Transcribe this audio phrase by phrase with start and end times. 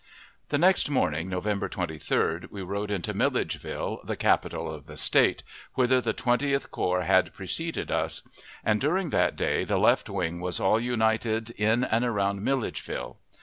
[0.49, 5.43] The next morning, November 23d, we rode into Milledgeville, the capital of the State,
[5.75, 8.23] whither the Twentieth Corps had preceded us;
[8.63, 13.19] and during that day the left wing was all united, in and around Milledgeville.